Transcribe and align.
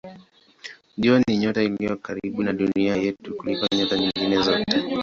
Jua 0.97 1.19
ni 1.27 1.37
nyota 1.37 1.63
iliyo 1.63 1.95
karibu 1.97 2.43
na 2.43 2.53
Dunia 2.53 2.95
yetu 2.95 3.35
kuliko 3.37 3.67
nyota 3.77 3.97
nyingine 3.97 4.41
zote. 4.41 4.83